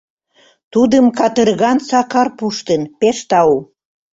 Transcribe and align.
Тудым 0.73 1.05
Катырган 1.17 1.77
Сакар 1.89 2.27
пуштын— 2.37 2.81
пеш 2.99 3.17
тау. 3.29 3.53